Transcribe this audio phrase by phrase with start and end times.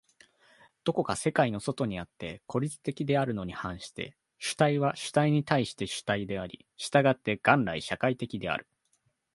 [0.83, 8.67] どこか世界の外にあって孤立的であるに反して、主体は主体に対して主体であり、従って元来社会的である。